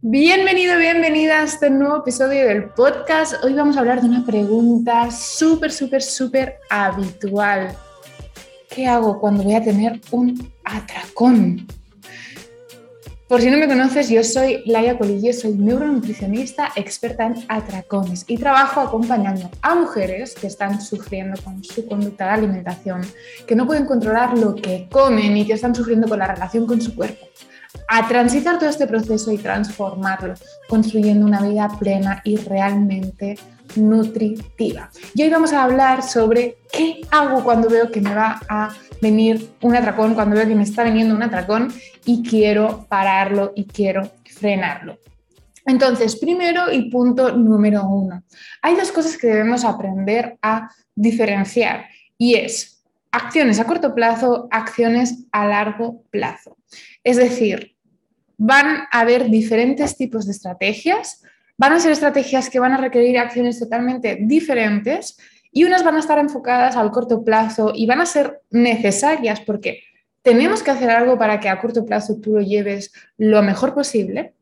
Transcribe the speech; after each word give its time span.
Bienvenido, 0.00 0.78
bienvenida 0.78 1.40
a 1.40 1.42
este 1.42 1.70
nuevo 1.70 1.96
episodio 1.96 2.46
del 2.46 2.66
podcast. 2.66 3.42
Hoy 3.42 3.54
vamos 3.54 3.76
a 3.76 3.80
hablar 3.80 4.00
de 4.00 4.06
una 4.06 4.24
pregunta 4.24 5.10
súper, 5.10 5.72
súper, 5.72 6.04
súper 6.04 6.60
habitual. 6.70 7.76
¿Qué 8.72 8.86
hago 8.86 9.18
cuando 9.18 9.42
voy 9.42 9.56
a 9.56 9.62
tener 9.64 10.00
un 10.12 10.52
atracón? 10.62 11.66
Por 13.26 13.40
si 13.40 13.50
no 13.50 13.58
me 13.58 13.66
conoces, 13.66 14.08
yo 14.08 14.22
soy 14.22 14.62
Laia 14.66 14.96
Colillo, 14.96 15.32
soy 15.32 15.54
neuronutricionista 15.54 16.70
experta 16.76 17.26
en 17.26 17.34
atracones 17.48 18.24
y 18.28 18.38
trabajo 18.38 18.80
acompañando 18.80 19.50
a 19.62 19.74
mujeres 19.74 20.36
que 20.36 20.46
están 20.46 20.80
sufriendo 20.80 21.42
con 21.42 21.64
su 21.64 21.84
conducta 21.88 22.26
de 22.26 22.30
alimentación, 22.30 23.00
que 23.48 23.56
no 23.56 23.66
pueden 23.66 23.84
controlar 23.84 24.38
lo 24.38 24.54
que 24.54 24.86
comen 24.88 25.36
y 25.36 25.44
que 25.44 25.54
están 25.54 25.74
sufriendo 25.74 26.08
con 26.08 26.20
la 26.20 26.28
relación 26.28 26.68
con 26.68 26.80
su 26.80 26.94
cuerpo 26.94 27.26
a 27.88 28.06
transitar 28.08 28.58
todo 28.58 28.68
este 28.68 28.86
proceso 28.86 29.32
y 29.32 29.38
transformarlo, 29.38 30.34
construyendo 30.68 31.26
una 31.26 31.40
vida 31.42 31.68
plena 31.78 32.20
y 32.24 32.36
realmente 32.36 33.36
nutritiva. 33.76 34.90
Y 35.14 35.22
hoy 35.22 35.30
vamos 35.30 35.52
a 35.52 35.64
hablar 35.64 36.02
sobre 36.02 36.58
qué 36.72 37.00
hago 37.10 37.44
cuando 37.44 37.68
veo 37.68 37.90
que 37.90 38.00
me 38.00 38.14
va 38.14 38.40
a 38.48 38.74
venir 39.00 39.50
un 39.62 39.76
atracón, 39.76 40.14
cuando 40.14 40.36
veo 40.36 40.46
que 40.46 40.54
me 40.54 40.64
está 40.64 40.84
viniendo 40.84 41.14
un 41.14 41.22
atracón 41.22 41.72
y 42.04 42.22
quiero 42.22 42.86
pararlo 42.88 43.52
y 43.54 43.64
quiero 43.64 44.10
frenarlo. 44.24 44.98
Entonces, 45.66 46.16
primero 46.16 46.72
y 46.72 46.90
punto 46.90 47.36
número 47.36 47.86
uno, 47.86 48.22
hay 48.62 48.74
dos 48.74 48.90
cosas 48.90 49.18
que 49.18 49.26
debemos 49.26 49.64
aprender 49.64 50.38
a 50.40 50.70
diferenciar 50.94 51.84
y 52.16 52.34
es 52.34 52.77
acciones 53.10 53.58
a 53.60 53.64
corto 53.64 53.94
plazo, 53.94 54.48
acciones 54.50 55.26
a 55.32 55.46
largo 55.46 56.02
plazo. 56.10 56.56
Es 57.04 57.16
decir, 57.16 57.76
van 58.36 58.66
a 58.90 59.00
haber 59.00 59.30
diferentes 59.30 59.96
tipos 59.96 60.26
de 60.26 60.32
estrategias, 60.32 61.22
van 61.56 61.72
a 61.72 61.80
ser 61.80 61.92
estrategias 61.92 62.48
que 62.48 62.60
van 62.60 62.72
a 62.72 62.76
requerir 62.76 63.18
acciones 63.18 63.58
totalmente 63.58 64.18
diferentes 64.20 65.18
y 65.50 65.64
unas 65.64 65.82
van 65.82 65.96
a 65.96 66.00
estar 66.00 66.18
enfocadas 66.18 66.76
al 66.76 66.90
corto 66.90 67.24
plazo 67.24 67.72
y 67.74 67.86
van 67.86 68.00
a 68.00 68.06
ser 68.06 68.42
necesarias 68.50 69.40
porque 69.40 69.82
tenemos 70.22 70.62
que 70.62 70.70
hacer 70.70 70.90
algo 70.90 71.18
para 71.18 71.40
que 71.40 71.48
a 71.48 71.60
corto 71.60 71.84
plazo 71.84 72.20
tú 72.20 72.34
lo 72.34 72.40
lleves 72.40 72.92
lo 73.16 73.42
mejor 73.42 73.74
posible. 73.74 74.34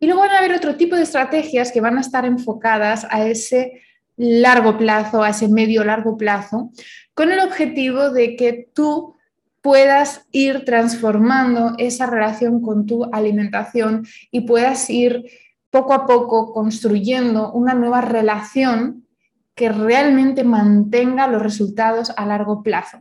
Y 0.00 0.06
luego 0.06 0.20
van 0.20 0.30
a 0.30 0.38
haber 0.38 0.52
otro 0.52 0.76
tipo 0.76 0.96
de 0.96 1.02
estrategias 1.02 1.72
que 1.72 1.80
van 1.80 1.96
a 1.96 2.00
estar 2.00 2.24
enfocadas 2.24 3.06
a 3.10 3.26
ese 3.26 3.80
largo 4.18 4.76
plazo, 4.76 5.22
a 5.22 5.30
ese 5.30 5.48
medio 5.48 5.84
largo 5.84 6.16
plazo, 6.16 6.70
con 7.14 7.32
el 7.32 7.40
objetivo 7.40 8.10
de 8.10 8.36
que 8.36 8.68
tú 8.74 9.16
puedas 9.62 10.26
ir 10.32 10.64
transformando 10.64 11.74
esa 11.78 12.06
relación 12.06 12.60
con 12.60 12.86
tu 12.86 13.04
alimentación 13.12 14.06
y 14.30 14.42
puedas 14.42 14.90
ir 14.90 15.24
poco 15.70 15.92
a 15.92 16.06
poco 16.06 16.52
construyendo 16.52 17.52
una 17.52 17.74
nueva 17.74 18.00
relación 18.00 19.06
que 19.54 19.68
realmente 19.68 20.44
mantenga 20.44 21.26
los 21.26 21.42
resultados 21.42 22.12
a 22.16 22.24
largo 22.24 22.62
plazo. 22.62 22.98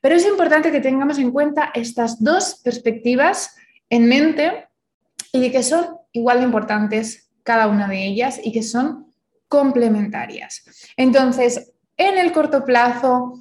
Pero 0.00 0.14
es 0.14 0.26
importante 0.26 0.72
que 0.72 0.80
tengamos 0.80 1.18
en 1.18 1.30
cuenta 1.30 1.70
estas 1.74 2.22
dos 2.22 2.60
perspectivas 2.64 3.54
en 3.90 4.08
mente 4.08 4.68
y 5.32 5.50
que 5.50 5.62
son 5.62 5.98
igual 6.12 6.38
de 6.38 6.44
importantes 6.44 7.30
cada 7.42 7.66
una 7.66 7.88
de 7.88 8.06
ellas 8.06 8.40
y 8.42 8.52
que 8.52 8.62
son 8.62 9.07
complementarias. 9.48 10.64
Entonces, 10.96 11.72
en 11.96 12.18
el 12.18 12.32
corto 12.32 12.64
plazo, 12.64 13.40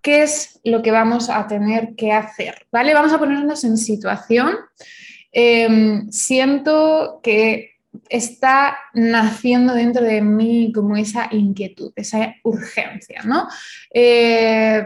qué 0.00 0.22
es 0.22 0.60
lo 0.62 0.82
que 0.82 0.92
vamos 0.92 1.28
a 1.28 1.46
tener 1.46 1.96
que 1.96 2.12
hacer, 2.12 2.66
¿vale? 2.70 2.94
Vamos 2.94 3.12
a 3.12 3.18
ponernos 3.18 3.64
en 3.64 3.76
situación. 3.76 4.54
Em, 5.32 6.10
siento 6.10 7.20
que 7.22 7.76
está 8.08 8.76
naciendo 8.94 9.74
dentro 9.74 10.04
de 10.04 10.20
mí 10.20 10.72
como 10.72 10.96
esa 10.96 11.28
inquietud, 11.32 11.92
esa 11.96 12.34
urgencia, 12.44 13.22
¿no? 13.24 13.48
Eh, 13.92 14.84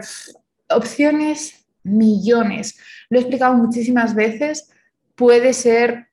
opciones, 0.69 1.65
millones. 1.83 2.77
Lo 3.09 3.17
he 3.17 3.21
explicado 3.21 3.55
muchísimas 3.55 4.15
veces. 4.15 4.71
Puede 5.15 5.53
ser, 5.53 6.07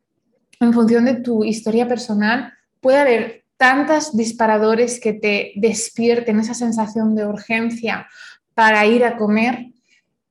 en 0.61 0.72
función 0.72 1.05
de 1.05 1.15
tu 1.15 1.44
historia 1.44 1.88
personal, 1.88 2.53
puede 2.81 2.99
haber 2.99 3.44
tantos 3.58 4.16
disparadores 4.16 5.00
que 5.00 5.12
te 5.12 5.52
despierten 5.56 6.41
esa 6.41 6.54
sensación 6.54 7.14
de 7.14 7.26
urgencia 7.26 8.08
para 8.54 8.86
ir 8.86 9.04
a 9.04 9.16
comer, 9.16 9.66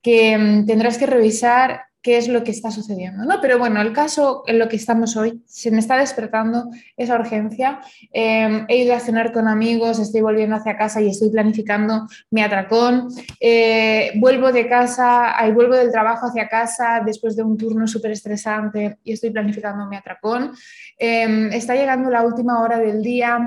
que 0.02 0.36
mm, 0.36 0.66
tendrás 0.66 0.98
que 0.98 1.06
revisar 1.06 1.82
qué 2.08 2.16
es 2.16 2.26
lo 2.26 2.42
que 2.42 2.52
está 2.52 2.70
sucediendo. 2.70 3.22
¿no? 3.26 3.38
Pero 3.42 3.58
bueno, 3.58 3.82
el 3.82 3.92
caso 3.92 4.42
en 4.46 4.58
lo 4.58 4.66
que 4.66 4.76
estamos 4.76 5.14
hoy, 5.14 5.42
se 5.44 5.70
me 5.70 5.78
está 5.78 5.98
despertando 5.98 6.70
esa 6.96 7.16
urgencia. 7.16 7.80
Em, 8.10 8.64
he 8.66 8.78
ido 8.78 8.94
a 8.94 8.98
cenar 8.98 9.30
con 9.30 9.46
amigos, 9.46 9.98
estoy 9.98 10.22
volviendo 10.22 10.56
hacia 10.56 10.78
casa 10.78 11.02
y 11.02 11.08
estoy 11.08 11.28
planificando 11.28 12.06
mi 12.30 12.40
atracón. 12.40 13.08
Eh, 13.38 14.12
vuelvo 14.14 14.52
de 14.52 14.66
casa, 14.66 15.38
ahí 15.38 15.52
vuelvo 15.52 15.76
del 15.76 15.92
trabajo 15.92 16.28
hacia 16.28 16.48
casa 16.48 17.02
después 17.04 17.36
de 17.36 17.42
un 17.42 17.58
turno 17.58 17.86
súper 17.86 18.12
estresante 18.12 19.00
y 19.04 19.12
estoy 19.12 19.28
planificando 19.28 19.86
mi 19.86 19.96
atracón. 19.96 20.52
Em, 20.98 21.52
está 21.52 21.74
llegando 21.74 22.08
la 22.08 22.22
última 22.22 22.62
hora 22.62 22.78
del 22.78 23.02
día 23.02 23.38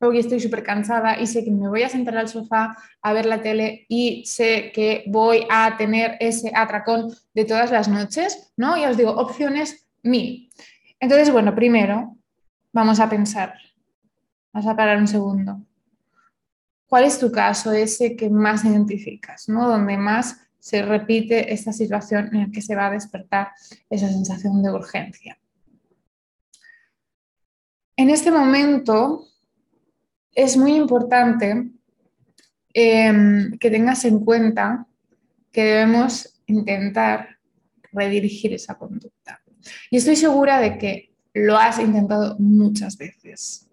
hoy 0.00 0.18
estoy 0.18 0.40
súper 0.40 0.62
cansada 0.62 1.20
y 1.20 1.26
sé 1.26 1.44
que 1.44 1.50
me 1.50 1.68
voy 1.68 1.82
a 1.82 1.88
sentar 1.88 2.16
al 2.16 2.28
sofá 2.28 2.76
a 3.02 3.12
ver 3.12 3.26
la 3.26 3.42
tele 3.42 3.86
y 3.88 4.24
sé 4.26 4.70
que 4.72 5.04
voy 5.08 5.46
a 5.50 5.76
tener 5.76 6.16
ese 6.20 6.52
atracón 6.54 7.12
de 7.34 7.44
todas 7.44 7.70
las 7.70 7.88
noches, 7.88 8.52
¿no? 8.56 8.76
Y 8.76 8.84
os 8.84 8.96
digo, 8.96 9.10
opciones 9.10 9.88
mil. 10.02 10.50
Entonces, 11.00 11.32
bueno, 11.32 11.54
primero 11.54 12.16
vamos 12.72 13.00
a 13.00 13.08
pensar, 13.08 13.54
vamos 14.52 14.68
a 14.68 14.76
parar 14.76 14.98
un 14.98 15.08
segundo. 15.08 15.60
¿Cuál 16.86 17.04
es 17.04 17.18
tu 17.18 17.30
caso, 17.30 17.72
ese 17.72 18.16
que 18.16 18.30
más 18.30 18.64
identificas, 18.64 19.48
¿no? 19.48 19.68
Donde 19.68 19.96
más 19.96 20.48
se 20.58 20.82
repite 20.82 21.52
esta 21.52 21.72
situación 21.72 22.30
en 22.32 22.40
la 22.40 22.50
que 22.50 22.62
se 22.62 22.74
va 22.74 22.86
a 22.86 22.90
despertar 22.90 23.52
esa 23.90 24.08
sensación 24.08 24.62
de 24.62 24.70
urgencia. 24.70 25.38
En 27.96 28.10
este 28.10 28.30
momento, 28.30 29.26
es 30.38 30.56
muy 30.56 30.76
importante 30.76 31.68
em, 32.72 33.58
que 33.58 33.70
tengas 33.72 34.04
en 34.04 34.24
cuenta 34.24 34.86
que 35.50 35.64
debemos 35.64 36.40
intentar 36.46 37.38
redirigir 37.90 38.54
esa 38.54 38.78
conducta. 38.78 39.42
Y 39.90 39.96
estoy 39.96 40.14
segura 40.14 40.60
de 40.60 40.78
que 40.78 41.12
lo 41.34 41.56
has 41.56 41.80
intentado 41.80 42.36
muchas 42.38 42.96
veces. 42.96 43.68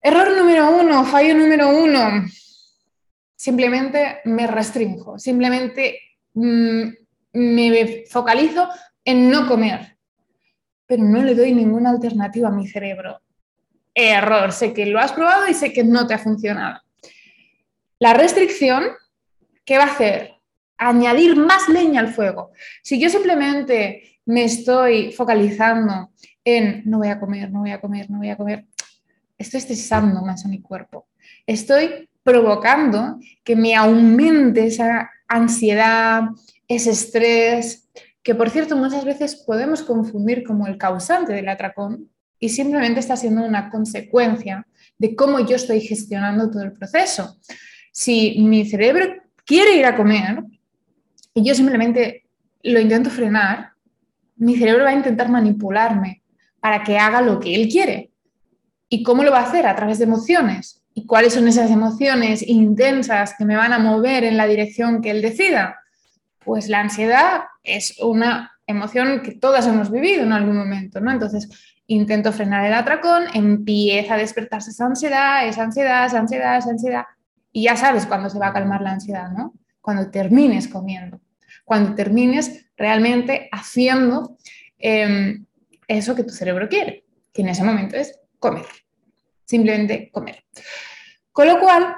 Error 0.00 0.34
número 0.38 0.74
uno, 0.74 1.04
fallo 1.04 1.34
número 1.34 1.68
uno. 1.68 2.24
Simplemente 3.36 4.20
me 4.24 4.46
restringo, 4.46 5.18
simplemente 5.18 5.98
mm, 6.32 6.82
me 7.34 8.04
focalizo 8.08 8.70
en 9.04 9.28
no 9.28 9.46
comer, 9.46 9.98
pero 10.86 11.04
no 11.04 11.22
le 11.22 11.34
doy 11.34 11.52
ninguna 11.52 11.90
alternativa 11.90 12.48
a 12.48 12.52
mi 12.52 12.66
cerebro 12.66 13.20
error, 13.94 14.52
sé 14.52 14.72
que 14.72 14.86
lo 14.86 14.98
has 14.98 15.12
probado 15.12 15.48
y 15.48 15.54
sé 15.54 15.72
que 15.72 15.84
no 15.84 16.06
te 16.06 16.14
ha 16.14 16.18
funcionado. 16.18 16.80
La 17.98 18.12
restricción, 18.12 18.84
¿qué 19.64 19.78
va 19.78 19.84
a 19.84 19.92
hacer? 19.92 20.32
Añadir 20.76 21.36
más 21.36 21.68
leña 21.68 22.00
al 22.00 22.12
fuego. 22.12 22.50
Si 22.82 23.00
yo 23.00 23.08
simplemente 23.08 24.20
me 24.26 24.44
estoy 24.44 25.12
focalizando 25.12 26.10
en 26.44 26.82
no 26.84 26.98
voy 26.98 27.08
a 27.08 27.20
comer, 27.20 27.50
no 27.50 27.60
voy 27.60 27.70
a 27.70 27.80
comer, 27.80 28.10
no 28.10 28.18
voy 28.18 28.30
a 28.30 28.36
comer, 28.36 28.66
estoy 29.38 29.58
estresando 29.58 30.22
más 30.22 30.44
a 30.44 30.48
mi 30.48 30.60
cuerpo. 30.60 31.06
Estoy 31.46 32.08
provocando 32.22 33.18
que 33.44 33.54
me 33.54 33.74
aumente 33.74 34.66
esa 34.66 35.10
ansiedad, 35.28 36.22
ese 36.68 36.90
estrés, 36.90 37.88
que 38.22 38.34
por 38.34 38.50
cierto 38.50 38.76
muchas 38.76 39.04
veces 39.04 39.36
podemos 39.36 39.82
confundir 39.82 40.44
como 40.44 40.66
el 40.66 40.78
causante 40.78 41.32
del 41.32 41.48
atracón, 41.48 42.10
y 42.44 42.50
simplemente 42.50 43.00
está 43.00 43.16
siendo 43.16 43.42
una 43.42 43.70
consecuencia 43.70 44.66
de 44.98 45.16
cómo 45.16 45.40
yo 45.40 45.56
estoy 45.56 45.80
gestionando 45.80 46.50
todo 46.50 46.62
el 46.62 46.72
proceso. 46.72 47.38
Si 47.90 48.38
mi 48.40 48.68
cerebro 48.68 49.06
quiere 49.46 49.78
ir 49.78 49.86
a 49.86 49.96
comer 49.96 50.44
y 51.32 51.42
yo 51.42 51.54
simplemente 51.54 52.26
lo 52.62 52.80
intento 52.80 53.08
frenar, 53.08 53.70
mi 54.36 54.58
cerebro 54.58 54.84
va 54.84 54.90
a 54.90 54.94
intentar 54.94 55.30
manipularme 55.30 56.22
para 56.60 56.84
que 56.84 56.98
haga 56.98 57.22
lo 57.22 57.40
que 57.40 57.54
él 57.54 57.66
quiere. 57.66 58.10
¿Y 58.90 59.02
cómo 59.02 59.22
lo 59.22 59.30
va 59.30 59.38
a 59.38 59.46
hacer? 59.46 59.66
A 59.66 59.74
través 59.74 59.96
de 59.96 60.04
emociones. 60.04 60.82
¿Y 60.92 61.06
cuáles 61.06 61.32
son 61.32 61.48
esas 61.48 61.70
emociones 61.70 62.46
intensas 62.46 63.36
que 63.38 63.46
me 63.46 63.56
van 63.56 63.72
a 63.72 63.78
mover 63.78 64.22
en 64.24 64.36
la 64.36 64.46
dirección 64.46 65.00
que 65.00 65.12
él 65.12 65.22
decida? 65.22 65.78
Pues 66.44 66.68
la 66.68 66.80
ansiedad 66.80 67.44
es 67.62 67.98
una 68.02 68.50
emoción 68.66 69.22
que 69.22 69.32
todas 69.32 69.66
hemos 69.66 69.90
vivido 69.90 70.24
en 70.24 70.32
algún 70.32 70.58
momento, 70.58 71.00
¿no? 71.00 71.10
Entonces, 71.10 71.48
intento 71.86 72.32
frenar 72.32 72.64
el 72.64 72.74
atracón, 72.74 73.24
empieza 73.34 74.14
a 74.14 74.18
despertarse 74.18 74.70
esa 74.70 74.86
ansiedad, 74.86 75.46
esa 75.46 75.62
ansiedad, 75.62 76.06
esa 76.06 76.18
ansiedad, 76.18 76.58
esa 76.58 76.70
ansiedad. 76.70 77.04
Y 77.52 77.64
ya 77.64 77.76
sabes 77.76 78.06
cuándo 78.06 78.30
se 78.30 78.38
va 78.38 78.48
a 78.48 78.52
calmar 78.52 78.80
la 78.80 78.92
ansiedad, 78.92 79.30
¿no? 79.30 79.54
Cuando 79.80 80.10
termines 80.10 80.66
comiendo, 80.66 81.20
cuando 81.64 81.94
termines 81.94 82.66
realmente 82.76 83.48
haciendo 83.52 84.36
em, 84.78 85.44
eso 85.86 86.14
que 86.14 86.24
tu 86.24 86.30
cerebro 86.30 86.68
quiere, 86.68 87.04
que 87.32 87.42
en 87.42 87.48
ese 87.48 87.64
momento 87.64 87.96
es 87.96 88.18
comer, 88.38 88.66
simplemente 89.44 90.10
comer. 90.10 90.44
Con 91.32 91.48
lo 91.48 91.60
cual, 91.60 91.96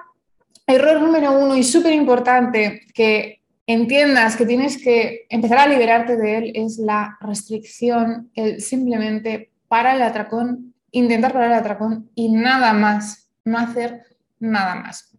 error 0.66 1.00
número 1.00 1.32
uno 1.38 1.56
y 1.56 1.62
súper 1.62 1.92
importante 1.92 2.82
que 2.92 3.42
entiendas 3.66 4.36
que 4.36 4.46
tienes 4.46 4.82
que 4.82 5.26
empezar 5.28 5.58
a 5.58 5.68
liberarte 5.68 6.16
de 6.16 6.38
él 6.38 6.52
es 6.54 6.78
la 6.78 7.16
restricción, 7.20 8.30
el 8.34 8.60
simplemente 8.60 9.52
para 9.68 9.94
el 9.94 10.02
atracón, 10.02 10.74
intentar 10.90 11.32
parar 11.32 11.52
el 11.52 11.58
atracón 11.58 12.10
y 12.14 12.30
nada 12.32 12.72
más, 12.72 13.30
no 13.44 13.58
hacer 13.58 14.02
nada 14.38 14.74
más. 14.76 15.16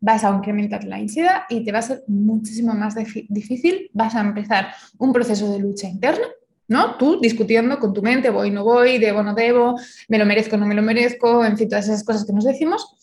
Vas 0.00 0.24
a 0.24 0.30
incrementar 0.30 0.84
la 0.84 0.96
ansiedad 0.96 1.42
y 1.48 1.64
te 1.64 1.72
va 1.72 1.78
a 1.78 1.82
ser 1.82 2.04
muchísimo 2.06 2.74
más 2.74 2.94
difícil, 3.28 3.90
vas 3.92 4.14
a 4.14 4.20
empezar 4.20 4.68
un 4.98 5.12
proceso 5.12 5.50
de 5.52 5.58
lucha 5.58 5.88
interna, 5.88 6.26
¿no? 6.68 6.96
Tú 6.96 7.20
discutiendo 7.20 7.78
con 7.78 7.92
tu 7.92 8.02
mente, 8.02 8.30
voy, 8.30 8.50
no 8.50 8.64
voy, 8.64 8.98
debo, 8.98 9.22
no 9.22 9.34
debo, 9.34 9.76
me 10.08 10.18
lo 10.18 10.26
merezco, 10.26 10.56
no 10.56 10.66
me 10.66 10.74
lo 10.74 10.82
merezco, 10.82 11.44
en 11.44 11.56
fin, 11.56 11.68
todas 11.68 11.86
esas 11.88 12.04
cosas 12.04 12.24
que 12.24 12.32
nos 12.32 12.44
decimos 12.44 12.96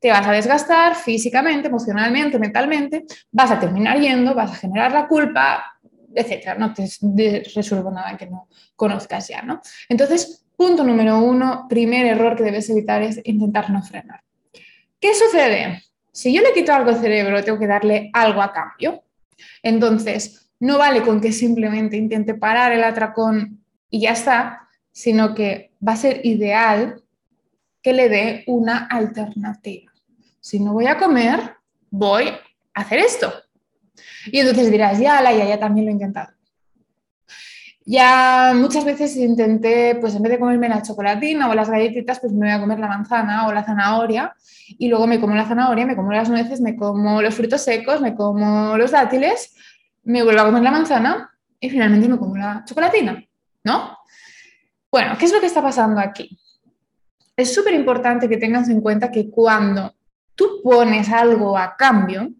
te 0.00 0.10
vas 0.10 0.26
a 0.26 0.32
desgastar 0.32 0.96
físicamente, 0.96 1.68
emocionalmente, 1.68 2.38
mentalmente, 2.38 3.04
vas 3.30 3.50
a 3.50 3.60
terminar 3.60 4.00
yendo, 4.00 4.34
vas 4.34 4.50
a 4.50 4.54
generar 4.54 4.92
la 4.92 5.06
culpa, 5.06 5.62
etcétera. 6.14 6.54
No 6.56 6.72
te 6.72 6.88
resuelvo 7.54 7.90
nada 7.90 8.16
que 8.16 8.26
no 8.26 8.48
conozcas 8.76 9.28
ya, 9.28 9.42
¿no? 9.42 9.60
Entonces, 9.88 10.44
punto 10.56 10.84
número 10.84 11.18
uno, 11.18 11.66
primer 11.68 12.06
error 12.06 12.36
que 12.36 12.44
debes 12.44 12.68
evitar 12.70 13.02
es 13.02 13.20
intentar 13.24 13.70
no 13.70 13.82
frenar. 13.82 14.22
¿Qué 15.00 15.14
sucede? 15.14 15.82
Si 16.12 16.32
yo 16.34 16.42
le 16.42 16.52
quito 16.52 16.72
algo 16.72 16.90
al 16.90 17.00
cerebro, 17.00 17.42
tengo 17.44 17.58
que 17.58 17.66
darle 17.66 18.10
algo 18.12 18.42
a 18.42 18.52
cambio. 18.52 19.04
Entonces, 19.62 20.50
no 20.58 20.76
vale 20.76 21.02
con 21.02 21.20
que 21.20 21.32
simplemente 21.32 21.96
intente 21.96 22.34
parar 22.34 22.72
el 22.72 22.84
atracón 22.84 23.64
y 23.88 24.00
ya 24.00 24.12
está, 24.12 24.68
sino 24.92 25.34
que 25.34 25.72
va 25.86 25.92
a 25.92 25.96
ser 25.96 26.24
ideal 26.26 27.02
que 27.80 27.94
le 27.94 28.08
dé 28.08 28.44
una 28.46 28.86
alternativa 28.86 29.90
si 30.40 30.58
no 30.58 30.72
voy 30.72 30.86
a 30.86 30.98
comer, 30.98 31.56
voy 31.90 32.28
a 32.74 32.80
hacer 32.80 32.98
esto. 32.98 33.32
Y 34.26 34.40
entonces 34.40 34.70
dirás, 34.70 34.98
ya, 34.98 35.20
la 35.20 35.32
ya, 35.32 35.46
ya 35.46 35.58
también 35.58 35.86
lo 35.86 35.90
he 35.90 35.94
intentado. 35.94 36.32
Ya 37.86 38.52
muchas 38.54 38.84
veces 38.84 39.16
intenté, 39.16 39.96
pues 39.96 40.14
en 40.14 40.22
vez 40.22 40.32
de 40.32 40.38
comerme 40.38 40.68
la 40.68 40.82
chocolatina 40.82 41.48
o 41.48 41.54
las 41.54 41.70
galletitas, 41.70 42.20
pues 42.20 42.32
me 42.32 42.46
voy 42.46 42.50
a 42.50 42.60
comer 42.60 42.78
la 42.78 42.86
manzana 42.86 43.48
o 43.48 43.52
la 43.52 43.64
zanahoria 43.64 44.34
y 44.78 44.88
luego 44.88 45.06
me 45.06 45.18
como 45.18 45.34
la 45.34 45.46
zanahoria, 45.46 45.86
me 45.86 45.96
como 45.96 46.12
las 46.12 46.28
nueces, 46.28 46.60
me 46.60 46.76
como 46.76 47.20
los 47.20 47.34
frutos 47.34 47.62
secos, 47.62 48.00
me 48.00 48.14
como 48.14 48.76
los 48.76 48.92
dátiles, 48.92 49.56
me 50.04 50.22
vuelvo 50.22 50.40
a 50.40 50.44
comer 50.44 50.62
la 50.62 50.70
manzana 50.70 51.30
y 51.58 51.68
finalmente 51.68 52.08
me 52.08 52.18
como 52.18 52.36
la 52.36 52.62
chocolatina, 52.64 53.24
¿no? 53.64 53.96
Bueno, 54.92 55.16
¿qué 55.18 55.24
es 55.24 55.32
lo 55.32 55.40
que 55.40 55.46
está 55.46 55.62
pasando 55.62 56.00
aquí? 56.00 56.38
Es 57.36 57.54
súper 57.54 57.74
importante 57.74 58.28
que 58.28 58.36
tengas 58.36 58.68
en 58.68 58.80
cuenta 58.80 59.10
que 59.10 59.30
cuando 59.30 59.94
tú 60.34 60.60
pones 60.62 61.08
algo 61.10 61.56
a 61.56 61.74
cambio, 61.76 62.30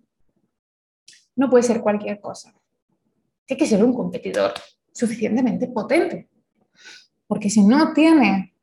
no 1.40 1.48
puede 1.48 1.62
ser 1.62 1.80
cualquier 1.80 2.20
cosa. 2.20 2.52
Tiene 3.46 3.58
que 3.58 3.66
ser 3.66 3.82
un 3.82 3.94
competidor 3.94 4.52
suficientemente 4.92 5.68
potente. 5.68 6.28
Porque 7.26 7.48
si 7.48 7.62
no 7.62 7.94
tiene 7.94 8.54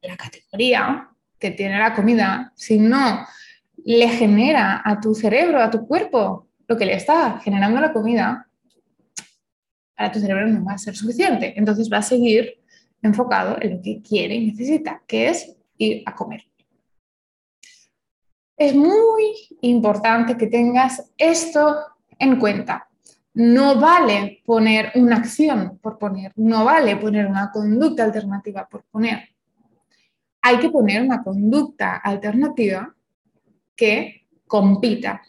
la 0.00 0.16
categoría 0.16 1.10
que 1.38 1.50
tiene 1.50 1.78
la 1.78 1.94
comida, 1.94 2.50
si 2.56 2.78
no 2.78 3.26
le 3.84 4.08
genera 4.08 4.80
a 4.82 4.98
tu 4.98 5.14
cerebro, 5.14 5.62
a 5.62 5.70
tu 5.70 5.86
cuerpo, 5.86 6.48
lo 6.66 6.78
que 6.78 6.86
le 6.86 6.94
está 6.94 7.40
generando 7.40 7.78
la 7.78 7.92
comida, 7.92 8.48
para 9.94 10.10
tu 10.10 10.18
cerebro 10.18 10.46
no 10.46 10.64
va 10.64 10.72
a 10.72 10.78
ser 10.78 10.96
suficiente. 10.96 11.52
Entonces 11.56 11.90
va 11.92 11.98
a 11.98 12.02
seguir 12.02 12.62
enfocado 13.02 13.58
en 13.60 13.76
lo 13.76 13.82
que 13.82 14.00
quiere 14.00 14.34
y 14.34 14.46
necesita, 14.46 15.02
que 15.06 15.28
es 15.28 15.54
ir 15.76 16.02
a 16.06 16.14
comer. 16.14 16.42
Es 18.56 18.74
muy 18.74 19.34
importante 19.60 20.38
que 20.38 20.46
tengas 20.46 21.12
esto 21.18 21.76
en 22.18 22.38
cuenta. 22.38 22.88
No 23.34 23.78
vale 23.78 24.42
poner 24.44 24.92
una 24.96 25.16
acción 25.16 25.78
por 25.78 25.98
poner, 25.98 26.32
no 26.36 26.64
vale 26.64 26.96
poner 26.96 27.26
una 27.26 27.50
conducta 27.50 28.04
alternativa 28.04 28.68
por 28.68 28.84
poner. 28.84 29.28
Hay 30.42 30.58
que 30.58 30.70
poner 30.70 31.02
una 31.02 31.22
conducta 31.22 31.96
alternativa 31.96 32.94
que 33.76 34.26
compita, 34.46 35.22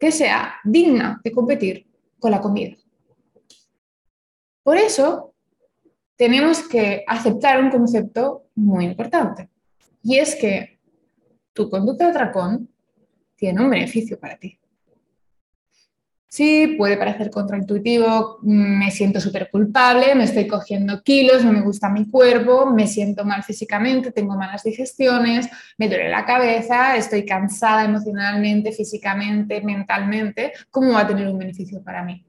que 0.00 0.10
sea 0.10 0.56
digna 0.64 1.20
de 1.22 1.32
competir 1.32 1.86
con 2.18 2.30
la 2.30 2.40
comida. 2.40 2.76
Por 4.62 4.76
eso 4.76 5.34
tenemos 6.16 6.66
que 6.66 7.04
aceptar 7.06 7.62
un 7.62 7.70
concepto 7.70 8.46
muy 8.56 8.86
importante 8.86 9.48
y 10.02 10.16
es 10.16 10.34
que 10.34 10.80
tu 11.52 11.70
conducta 11.70 12.04
de 12.04 12.10
atracón 12.10 12.68
tiene 13.36 13.62
un 13.62 13.70
beneficio 13.70 14.18
para 14.18 14.36
ti. 14.36 14.58
Sí, 16.28 16.74
puede 16.76 16.96
parecer 16.96 17.30
contraintuitivo, 17.30 18.38
me 18.42 18.90
siento 18.90 19.20
súper 19.20 19.48
culpable, 19.48 20.14
me 20.16 20.24
estoy 20.24 20.48
cogiendo 20.48 21.02
kilos, 21.02 21.44
no 21.44 21.52
me 21.52 21.60
gusta 21.60 21.88
mi 21.88 22.10
cuerpo, 22.10 22.66
me 22.66 22.88
siento 22.88 23.24
mal 23.24 23.44
físicamente, 23.44 24.10
tengo 24.10 24.36
malas 24.36 24.64
digestiones, 24.64 25.48
me 25.78 25.88
duele 25.88 26.08
la 26.08 26.26
cabeza, 26.26 26.96
estoy 26.96 27.24
cansada 27.24 27.84
emocionalmente, 27.84 28.72
físicamente, 28.72 29.60
mentalmente. 29.60 30.52
¿Cómo 30.70 30.94
va 30.94 31.02
a 31.02 31.06
tener 31.06 31.28
un 31.28 31.38
beneficio 31.38 31.82
para 31.82 32.02
mí? 32.02 32.26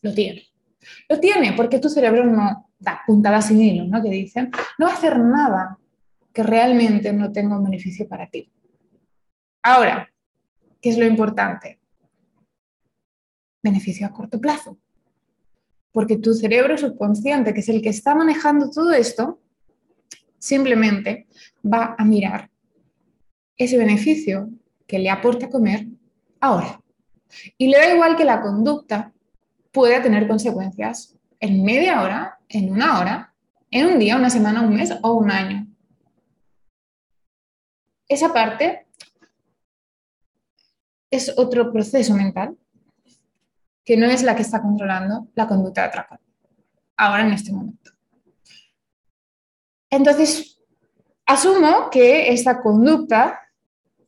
Lo 0.00 0.14
tiene. 0.14 0.46
Lo 1.08 1.18
tiene 1.18 1.52
porque 1.54 1.80
tu 1.80 1.88
cerebro 1.88 2.24
no 2.24 2.70
da 2.78 3.02
puntadas 3.04 3.48
sin 3.48 3.60
hilo, 3.60 3.84
¿no? 3.84 4.00
Que 4.00 4.10
dicen, 4.10 4.50
no 4.78 4.86
va 4.86 4.92
a 4.92 4.96
hacer 4.96 5.18
nada 5.18 5.76
que 6.32 6.42
realmente 6.42 7.12
no 7.12 7.30
tenga 7.32 7.58
un 7.58 7.64
beneficio 7.64 8.08
para 8.08 8.28
ti. 8.28 8.50
Ahora, 9.62 10.08
¿qué 10.80 10.90
es 10.90 10.98
lo 10.98 11.04
importante? 11.04 11.81
Beneficio 13.62 14.06
a 14.06 14.12
corto 14.12 14.40
plazo. 14.40 14.78
Porque 15.92 16.16
tu 16.16 16.34
cerebro 16.34 16.76
subconsciente, 16.76 17.52
que 17.52 17.60
es 17.60 17.68
el 17.68 17.82
que 17.82 17.90
está 17.90 18.14
manejando 18.14 18.70
todo 18.70 18.92
esto, 18.92 19.40
simplemente 20.38 21.26
va 21.64 21.94
a 21.98 22.04
mirar 22.04 22.50
ese 23.56 23.76
beneficio 23.76 24.50
que 24.86 24.98
le 24.98 25.10
aporta 25.10 25.48
comer 25.48 25.86
ahora. 26.40 26.80
Y 27.56 27.68
le 27.68 27.78
da 27.78 27.94
igual 27.94 28.16
que 28.16 28.24
la 28.24 28.40
conducta 28.40 29.12
pueda 29.70 30.02
tener 30.02 30.26
consecuencias 30.26 31.16
en 31.40 31.64
media 31.64 32.02
hora, 32.02 32.38
en 32.48 32.70
una 32.72 32.98
hora, 32.98 33.34
en 33.70 33.86
un 33.86 33.98
día, 33.98 34.16
una 34.16 34.30
semana, 34.30 34.62
un 34.62 34.74
mes 34.74 34.92
o 35.02 35.14
un 35.14 35.30
año 35.30 35.66
esa 38.12 38.32
parte 38.32 38.86
es 41.10 41.32
otro 41.36 41.72
proceso 41.72 42.14
mental 42.14 42.56
que 43.84 43.96
no 43.96 44.06
es 44.06 44.22
la 44.22 44.36
que 44.36 44.42
está 44.42 44.62
controlando 44.62 45.28
la 45.34 45.46
conducta 45.46 45.82
de 45.82 45.88
atracón, 45.88 46.18
ahora 46.96 47.26
en 47.26 47.32
este 47.32 47.52
momento. 47.52 47.90
Entonces, 49.90 50.58
asumo 51.26 51.90
que 51.90 52.32
esta 52.32 52.62
conducta, 52.62 53.40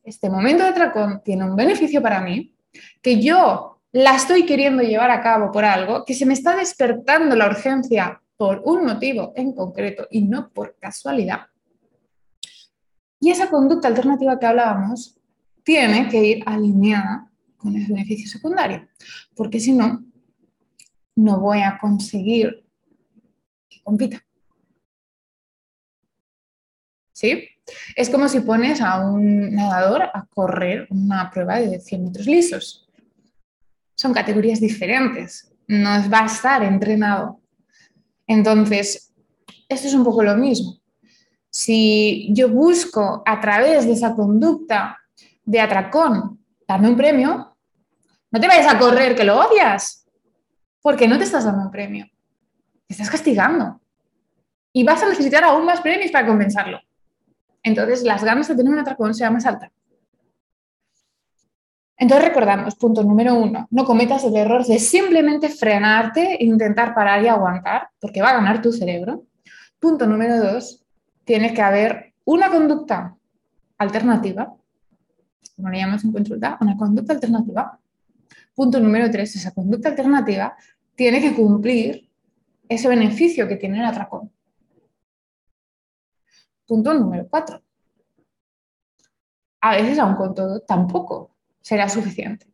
este 0.03 0.31
momento 0.31 0.63
de 0.63 0.71
atracón, 0.71 1.23
tiene 1.25 1.45
un 1.45 1.57
beneficio 1.57 2.01
para 2.01 2.21
mí, 2.21 2.55
que 3.03 3.21
yo 3.21 3.81
la 3.93 4.17
estoy 4.17 4.47
queriendo 4.47 4.83
llevar 4.83 5.11
a 5.11 5.21
cabo 5.21 5.53
por 5.53 5.65
algo, 5.65 6.05
que 6.05 6.15
se 6.15 6.27
me 6.27 6.35
está 6.35 6.57
despertando 6.57 7.37
la 7.37 7.47
urgencia 7.47 8.21
por 8.37 8.63
un 8.65 8.85
motivo 8.85 9.33
en 9.37 9.53
concreto 9.53 10.07
y 10.11 10.23
no 10.23 10.51
por 10.51 10.77
casualidad. 10.79 11.47
Y 13.21 13.31
esa 13.31 13.49
conducta 13.49 13.89
alternativa 13.89 14.39
que 14.39 14.47
hablábamos 14.47 15.17
tiene 15.63 16.09
que 16.09 16.25
ir 16.25 16.43
alineada 16.47 17.31
con 17.65 17.75
el 17.75 17.87
beneficio 17.87 18.29
secundario, 18.29 18.87
porque 19.35 19.59
si 19.59 19.73
no, 19.73 20.05
no 21.17 21.41
voy 21.41 21.63
a 21.63 21.79
conseguir 21.81 22.65
que 23.69 23.83
compita. 23.83 24.23
¿Sí? 27.13 27.49
Es 27.97 28.11
como 28.11 28.29
si 28.29 28.41
pones 28.41 28.81
a 28.81 29.01
un 29.09 29.55
nadador 29.55 30.03
a 30.03 30.27
correr 30.29 30.87
una 30.91 31.31
prueba 31.31 31.59
de 31.59 31.81
100 31.81 32.05
metros 32.05 32.27
lisos. 32.27 32.87
Son 33.97 34.13
categorías 34.13 34.61
diferentes, 34.61 35.51
no 35.67 35.89
va 36.11 36.21
a 36.21 36.27
estar 36.27 36.63
entrenado. 36.63 37.41
Entonces, 38.27 39.13
esto 39.69 39.89
es 39.89 39.95
un 39.95 40.05
poco 40.05 40.23
lo 40.23 40.37
mismo 40.37 40.85
si 41.55 42.27
yo 42.35 42.49
busco 42.49 43.23
a 43.25 43.41
través 43.41 43.87
de 43.87 43.93
esa 43.93 44.17
conducta 44.17 44.99
de 45.45 45.61
atracón 45.61 46.41
darme 46.67 46.89
un 46.89 46.97
premio, 46.97 47.54
no 48.35 48.41
te 48.41 48.49
vayas 48.49 48.67
a 48.67 48.77
correr 48.81 49.15
que 49.15 49.23
lo 49.23 49.39
odias, 49.39 50.09
porque 50.83 51.07
no 51.07 51.17
te 51.19 51.23
estás 51.23 51.45
dando 51.45 51.63
un 51.63 51.71
premio, 51.71 52.05
te 52.89 52.93
estás 52.93 53.09
castigando 53.09 53.81
y 54.73 54.83
vas 54.83 55.01
a 55.05 55.09
necesitar 55.09 55.45
aún 55.45 55.65
más 55.65 55.81
premios 55.81 56.11
para 56.11 56.27
compensarlo. 56.27 56.81
Entonces 57.63 58.03
las 58.03 58.25
ganas 58.25 58.49
de 58.49 58.57
tener 58.57 58.73
un 58.73 58.81
atracón 58.81 59.15
sean 59.15 59.35
más 59.35 59.47
altas. 59.47 59.71
Entonces 61.97 62.27
recordamos, 62.27 62.75
punto 62.75 63.05
número 63.05 63.37
uno, 63.37 63.69
no 63.71 63.85
cometas 63.85 64.25
el 64.25 64.35
error 64.35 64.67
de 64.67 64.81
simplemente 64.81 65.49
frenarte, 65.49 66.37
intentar 66.41 66.93
parar 66.93 67.23
y 67.23 67.29
aguantar, 67.29 67.91
porque 68.01 68.21
va 68.21 68.31
a 68.31 68.35
ganar 68.35 68.61
tu 68.61 68.73
cerebro. 68.73 69.23
Punto 69.79 70.09
número 70.09 70.39
dos, 70.39 70.85
tiene 71.23 71.55
que 71.55 71.63
haber 71.63 72.15
una 72.25 72.51
conducta 72.51 73.15
alternativa, 73.79 74.53
como 75.55 75.69
le 75.69 75.79
llamamos 75.79 76.03
en 76.03 76.11
consulta, 76.11 76.59
una 76.61 76.77
conducta 76.77 77.13
alternativa. 77.13 77.79
Punto 78.55 78.81
número 78.81 79.11
tres, 79.11 79.35
esa 79.37 79.53
conducta 79.53 79.91
alternativa 79.91 80.57
tiene 80.95 81.21
que 81.21 81.35
cumplir 81.35 82.11
ese 82.69 82.89
beneficio 82.89 83.49
que 83.49 83.57
tiene 83.57 83.81
el 83.81 83.85
atracón. 83.85 84.33
Punto 86.67 86.95
número 86.95 87.27
cuatro. 87.29 87.63
A 89.61 89.77
veces, 89.77 89.99
aún 89.99 90.15
con 90.15 90.35
todo, 90.35 90.61
tampoco 90.61 91.37
será 91.61 91.89
suficiente. 91.89 92.47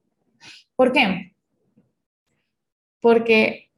¿Por 0.76 0.92
qué? 0.92 1.34
Porque 3.00 3.70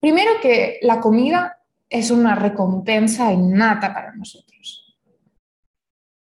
primero 0.00 0.32
que 0.40 0.78
la 0.82 1.00
comida 1.00 1.58
es 1.88 2.10
una 2.10 2.34
recompensa 2.34 3.32
innata 3.32 3.92
para 3.92 4.14
nosotros. 4.14 4.98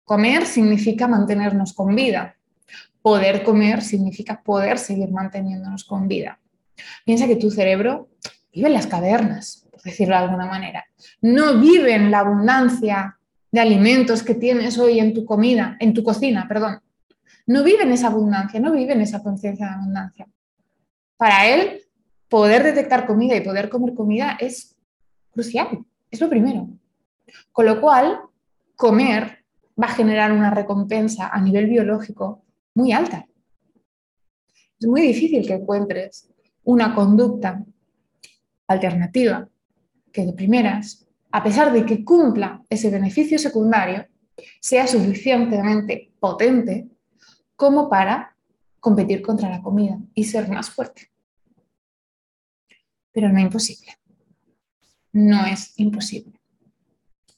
Comer 0.04 0.46
significa 0.46 1.08
mantenernos 1.08 1.74
con 1.74 1.94
vida. 1.94 2.37
Poder 3.02 3.44
comer 3.44 3.82
significa 3.82 4.42
poder 4.44 4.78
seguir 4.78 5.12
manteniéndonos 5.12 5.84
con 5.86 6.08
vida. 6.08 6.40
Piensa 7.06 7.28
que 7.28 7.36
tu 7.36 7.50
cerebro 7.50 8.10
vive 8.54 8.68
en 8.68 8.74
las 8.74 8.88
cavernas, 8.88 9.68
por 9.72 9.82
decirlo 9.82 10.16
de 10.16 10.24
alguna 10.24 10.46
manera. 10.46 10.86
No 11.22 11.60
vive 11.60 11.94
en 11.96 12.12
la 12.12 12.20
abundancia 12.20 13.18
de 13.52 13.60
alimentos 13.60 14.24
que 14.24 14.36
tienes 14.36 14.78
hoy 14.78 15.00
en 15.00 15.14
tu 15.14 15.26
comida, 15.26 15.78
en 15.80 15.94
tu 15.94 16.04
cocina, 16.04 16.48
perdón 16.48 16.82
no 17.48 17.64
vive 17.64 17.84
en 17.84 17.92
esa 17.92 18.08
abundancia, 18.08 18.60
no 18.60 18.74
vive 18.74 18.94
en 18.94 19.02
esa 19.02 19.24
conciencia 19.24 19.68
de 19.68 19.74
abundancia. 19.74 20.28
Para 21.16 21.48
él, 21.48 21.82
poder 22.30 22.62
detectar 22.62 23.08
comida 23.08 23.36
y 23.36 23.42
poder 23.42 23.70
comer 23.70 23.96
comida 23.96 24.38
es 24.40 24.76
crucial, 25.32 25.86
es 26.12 26.22
lo 26.22 26.30
primero. 26.30 26.68
Con 27.54 27.66
lo 27.66 27.82
cual, 27.82 28.20
comer 28.76 29.46
va 29.82 29.88
a 29.88 29.96
generar 29.96 30.34
una 30.34 30.52
recompensa 30.52 31.30
a 31.30 31.42
nivel 31.42 31.68
biológico 31.68 32.44
muy 32.78 32.92
alta. 32.92 33.28
Es 34.80 34.88
muy 34.88 35.02
difícil 35.02 35.48
que 35.48 35.56
encuentres 35.56 36.30
una 36.64 36.94
conducta 36.94 37.66
alternativa 38.68 39.50
que 40.14 40.28
de 40.28 40.34
primeras, 40.34 41.08
a 41.32 41.44
pesar 41.44 41.74
de 41.74 41.84
que 41.88 42.06
cumpla 42.06 42.64
ese 42.70 42.92
beneficio 42.92 43.40
secundario, 43.40 44.06
sea 44.62 44.86
suficientemente 44.86 46.12
potente 46.20 46.88
como 47.56 47.90
para 47.90 48.36
competir 48.80 49.24
contra 49.24 49.50
la 49.50 49.64
comida 49.64 49.98
y 50.14 50.24
ser 50.26 50.48
más 50.48 50.70
fuerte. 50.70 51.10
Pero 53.12 53.30
no 53.30 53.40
es 53.40 53.46
imposible. 53.46 53.98
No 55.14 55.48
es 55.48 55.74
imposible. 55.80 56.40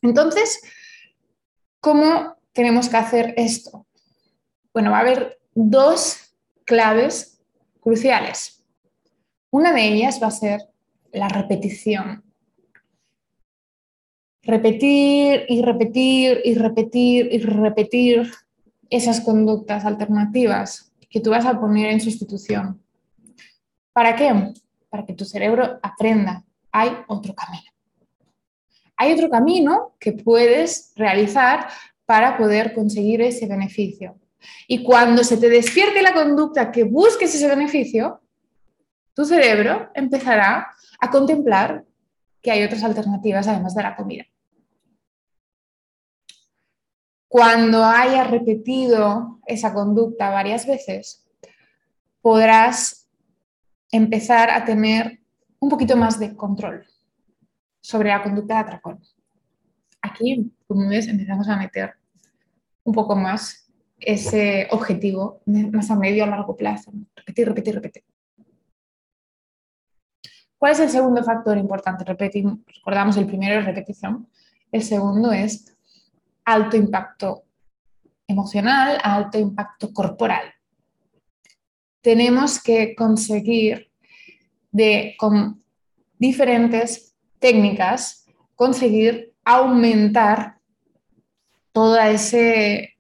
Entonces, 0.02 0.60
¿cómo 1.80 2.36
tenemos 2.52 2.90
que 2.90 2.98
hacer 2.98 3.34
esto? 3.38 3.86
Bueno, 4.74 4.92
va 4.92 4.98
a 4.98 5.02
haber 5.02 5.40
dos 5.54 6.36
claves 6.66 7.42
cruciales. 7.80 8.64
Una 9.52 9.74
de 9.74 9.88
ellas 9.88 10.20
va 10.22 10.28
a 10.28 10.32
ser 10.32 10.62
la 11.12 11.28
repetición. 11.28 12.24
Repetir 14.44 15.46
y 15.48 15.62
repetir 15.62 16.42
y 16.44 16.54
repetir 16.54 17.30
y 17.32 17.40
repetir 17.40 18.32
esas 18.90 19.22
conductas 19.22 19.86
alternativas 19.86 20.94
que 21.10 21.20
tú 21.20 21.32
vas 21.32 21.46
a 21.46 21.60
poner 21.60 21.92
en 21.92 22.00
sustitución. 22.00 22.82
¿Para 23.92 24.16
qué? 24.16 24.32
Para 24.90 25.06
que 25.06 25.14
tu 25.14 25.26
cerebro 25.26 25.80
aprenda, 25.82 26.46
hay 26.72 26.92
otro 27.08 27.34
camino. 27.34 27.70
Hay 28.96 29.14
otro 29.14 29.30
camino 29.30 29.96
que 30.00 30.12
puedes 30.12 30.94
realizar 30.96 31.68
para 32.06 32.38
poder 32.38 32.74
conseguir 32.74 33.22
ese 33.22 33.48
beneficio. 33.48 34.20
Y 34.68 34.84
cuando 34.84 35.24
se 35.24 35.38
te 35.38 35.50
despierte 35.50 36.02
la 36.02 36.14
conducta 36.14 36.72
que 36.72 36.84
busques 36.84 37.34
ese 37.34 37.48
beneficio, 37.48 38.22
tu 39.14 39.26
cerebro 39.26 39.90
empezará 39.94 40.68
a 41.00 41.10
contemplar 41.10 41.86
que 42.42 42.52
hay 42.52 42.64
otras 42.64 42.84
alternativas 42.84 43.48
además 43.48 43.76
de 43.76 43.84
la 43.84 43.96
comida. 43.96 44.26
Cuando 47.28 47.84
hayas 47.84 48.32
repetido 48.32 49.40
esa 49.46 49.74
conducta 49.74 50.30
varias 50.30 50.66
veces, 50.66 51.28
podrás 52.22 53.08
empezar 53.92 54.50
a 54.50 54.66
tener 54.66 55.20
un 55.60 55.70
poquito 55.70 55.96
más 55.96 56.20
de 56.20 56.36
control 56.36 56.86
sobre 57.82 58.10
la 58.10 58.24
conducta 58.24 58.56
de 58.56 58.60
atracón. 58.60 59.04
Aquí, 60.02 60.52
como 60.68 60.90
ves, 60.90 61.08
empezamos 61.08 61.48
a 61.50 61.58
meter 61.58 61.94
un 62.84 62.94
poco 62.94 63.16
más 63.16 63.69
ese 64.00 64.68
objetivo 64.72 65.42
más 65.46 65.90
a 65.92 65.96
medio 65.96 66.24
a 66.24 66.28
largo 66.28 66.56
plazo. 66.56 66.92
Repetir, 67.16 67.48
repetir, 67.48 67.76
repetir. 67.76 68.04
¿Cuál 70.58 70.74
es 70.74 70.80
el 70.82 70.90
segundo 70.90 71.24
factor 71.24 71.58
importante? 71.58 72.04
Recordamos 72.04 73.18
el 73.18 73.26
primero 73.26 73.60
es 73.60 73.66
repetición. 73.66 74.28
El 74.72 74.84
segundo 74.84 75.32
es 75.32 75.78
alto 76.44 76.76
impacto 76.76 77.44
emocional, 78.28 78.98
alto 79.02 79.40
impacto 79.40 79.94
corporal. 79.94 80.54
Tenemos 82.02 82.62
que 82.62 82.96
conseguir 82.96 83.90
de, 84.72 85.16
con 85.18 85.64
diferentes 86.18 87.16
técnicas, 87.40 88.26
conseguir 88.56 89.34
aumentar 89.44 90.60
toda 91.72 92.10
ese, 92.10 92.98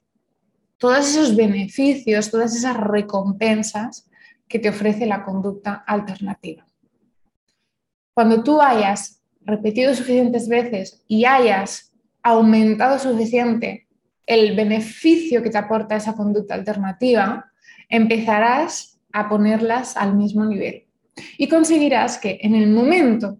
todos 0.80 1.10
esos 1.10 1.36
beneficios, 1.36 2.32
todas 2.32 2.56
esas 2.56 2.76
recompensas 2.76 4.10
que 4.48 4.58
te 4.58 4.70
ofrece 4.70 5.06
la 5.06 5.24
conducta 5.24 5.84
alternativa. 5.86 6.66
Cuando 8.16 8.44
tú 8.44 8.60
hayas 8.62 9.22
repetido 9.42 9.94
suficientes 9.94 10.48
veces 10.48 11.04
y 11.08 11.26
hayas 11.26 11.94
aumentado 12.24 12.98
suficiente 12.98 13.88
el 14.26 14.56
beneficio 14.56 15.44
que 15.44 15.50
te 15.50 15.58
aporta 15.58 15.96
esa 15.96 16.16
conducta 16.16 16.54
alternativa, 16.54 17.52
empezarás 17.90 19.00
a 19.12 19.28
ponerlas 19.28 19.98
al 19.98 20.16
mismo 20.16 20.46
nivel 20.46 20.88
y 21.38 21.48
conseguirás 21.48 22.18
que 22.18 22.40
en 22.42 22.56
el 22.56 22.68
momento 22.68 23.38